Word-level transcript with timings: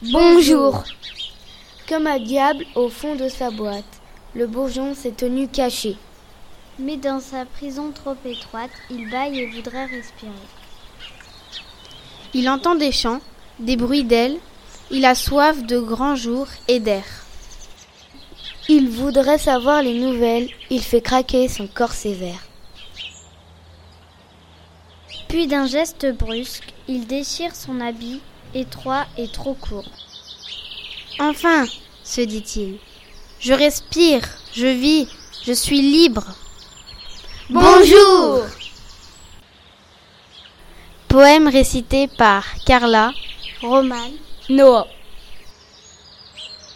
Bonjour. 0.00 0.84
Comme 1.88 2.06
un 2.06 2.20
diable 2.20 2.64
au 2.76 2.88
fond 2.88 3.16
de 3.16 3.28
sa 3.28 3.50
boîte, 3.50 4.00
le 4.32 4.46
bourgeon 4.46 4.94
s'est 4.94 5.10
tenu 5.10 5.48
caché. 5.48 5.96
Mais 6.78 6.96
dans 6.96 7.18
sa 7.18 7.44
prison 7.44 7.90
trop 7.92 8.14
étroite, 8.24 8.70
il 8.90 9.10
baille 9.10 9.40
et 9.40 9.46
voudrait 9.46 9.86
respirer. 9.86 10.30
Il 12.32 12.48
entend 12.48 12.76
des 12.76 12.92
chants, 12.92 13.20
des 13.58 13.76
bruits 13.76 14.04
d'ailes, 14.04 14.38
il 14.92 15.04
a 15.04 15.16
soif 15.16 15.64
de 15.64 15.80
grands 15.80 16.14
jours 16.14 16.46
et 16.68 16.78
d'air. 16.78 17.04
Il 18.68 18.88
voudrait 18.90 19.38
savoir 19.38 19.82
les 19.82 19.98
nouvelles, 19.98 20.48
il 20.70 20.80
fait 20.80 21.02
craquer 21.02 21.48
son 21.48 21.66
corps 21.66 21.90
sévère. 21.90 22.46
Puis 25.26 25.48
d'un 25.48 25.66
geste 25.66 26.06
brusque, 26.06 26.72
il 26.86 27.08
déchire 27.08 27.56
son 27.56 27.80
habit, 27.80 28.20
étroit 28.54 29.06
et 29.16 29.28
trop 29.28 29.54
court. 29.54 29.88
Enfin, 31.18 31.66
se 32.04 32.20
dit-il, 32.20 32.78
je 33.40 33.52
respire, 33.52 34.22
je 34.52 34.66
vis, 34.66 35.08
je 35.44 35.52
suis 35.52 35.80
libre. 35.80 36.24
Bonjour 37.50 38.44
Poème 41.08 41.48
récité 41.48 42.06
par 42.06 42.44
Carla, 42.66 43.12
Roman, 43.62 44.10
Noah. 44.50 44.86